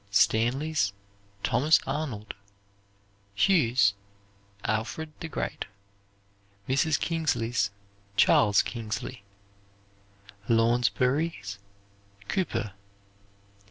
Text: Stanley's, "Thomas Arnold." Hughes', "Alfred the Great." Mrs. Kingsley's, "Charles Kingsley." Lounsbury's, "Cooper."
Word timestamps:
Stanley's, 0.09 0.93
"Thomas 1.43 1.79
Arnold." 1.85 2.33
Hughes', 3.35 3.93
"Alfred 4.65 5.11
the 5.19 5.27
Great." 5.27 5.65
Mrs. 6.67 6.99
Kingsley's, 6.99 7.69
"Charles 8.17 8.63
Kingsley." 8.63 9.21
Lounsbury's, 10.49 11.59
"Cooper." 12.27 12.73